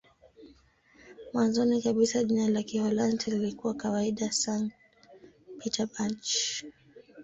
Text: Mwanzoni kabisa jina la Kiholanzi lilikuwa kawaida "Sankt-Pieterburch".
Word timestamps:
Mwanzoni 1.33 1.81
kabisa 1.81 2.23
jina 2.23 2.49
la 2.49 2.63
Kiholanzi 2.63 3.31
lilikuwa 3.31 3.73
kawaida 3.73 4.31
"Sankt-Pieterburch". 4.31 6.63